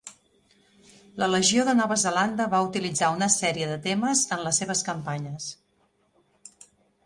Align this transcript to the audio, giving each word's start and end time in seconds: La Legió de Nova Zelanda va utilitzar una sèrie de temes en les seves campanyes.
La 1.23 1.27
Legió 1.33 1.65
de 1.67 1.75
Nova 1.81 1.97
Zelanda 2.05 2.49
va 2.55 2.63
utilitzar 2.69 3.11
una 3.19 3.29
sèrie 3.35 3.69
de 3.75 3.77
temes 3.87 4.27
en 4.37 4.45
les 4.49 4.65
seves 4.65 4.85
campanyes. 4.91 5.55